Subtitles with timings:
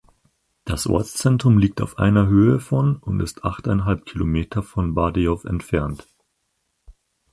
[0.65, 6.07] Das Ortszentrum liegt auf einer Höhe von und ist achteinhalb Kilometer von Bardejov entfernt.